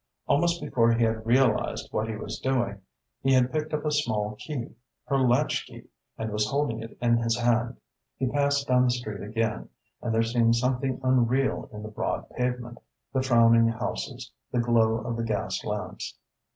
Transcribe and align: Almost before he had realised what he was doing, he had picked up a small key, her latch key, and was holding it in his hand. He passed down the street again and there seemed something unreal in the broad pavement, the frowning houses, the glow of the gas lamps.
Almost 0.25 0.61
before 0.61 0.91
he 0.93 1.03
had 1.03 1.27
realised 1.27 1.93
what 1.93 2.09
he 2.09 2.15
was 2.15 2.39
doing, 2.39 2.81
he 3.21 3.33
had 3.33 3.51
picked 3.51 3.71
up 3.71 3.85
a 3.85 3.91
small 3.91 4.33
key, 4.35 4.69
her 5.05 5.19
latch 5.19 5.67
key, 5.67 5.83
and 6.17 6.31
was 6.31 6.47
holding 6.49 6.81
it 6.81 6.97
in 6.99 7.17
his 7.17 7.37
hand. 7.37 7.77
He 8.17 8.25
passed 8.25 8.67
down 8.67 8.85
the 8.85 8.89
street 8.89 9.21
again 9.21 9.69
and 10.01 10.11
there 10.11 10.23
seemed 10.23 10.55
something 10.55 10.99
unreal 11.03 11.69
in 11.71 11.83
the 11.83 11.89
broad 11.91 12.27
pavement, 12.31 12.79
the 13.13 13.21
frowning 13.21 13.67
houses, 13.67 14.31
the 14.51 14.57
glow 14.57 14.93
of 15.01 15.17
the 15.17 15.23
gas 15.23 15.63
lamps. 15.63 16.17